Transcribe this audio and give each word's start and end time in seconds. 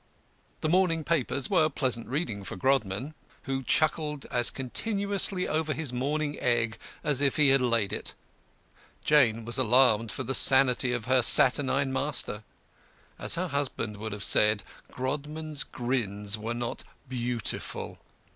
The 0.61 0.67
morning 0.69 1.03
papers 1.03 1.47
were 1.47 1.69
pleasant 1.69 2.07
reading 2.07 2.43
for 2.43 2.55
Grodman, 2.57 3.13
who 3.43 3.61
chuckled 3.61 4.25
as 4.31 4.49
continuously 4.49 5.47
over 5.47 5.73
his 5.73 5.93
morning 5.93 6.39
egg, 6.39 6.79
as 7.03 7.21
if 7.21 7.35
he 7.35 7.49
had 7.49 7.61
laid 7.61 7.93
it. 7.93 8.15
Jane 9.05 9.45
was 9.45 9.59
alarmed 9.59 10.11
for 10.11 10.23
the 10.23 10.33
sanity 10.33 10.91
of 10.91 11.05
her 11.05 11.21
saturnine 11.21 11.93
master. 11.93 12.43
As 13.19 13.35
her 13.35 13.49
husband 13.49 13.97
would 13.97 14.11
have 14.11 14.23
said, 14.23 14.63
Grodman's 14.91 15.63
grins 15.63 16.35
were 16.35 16.55
not 16.55 16.83
Beautiful. 17.07 17.99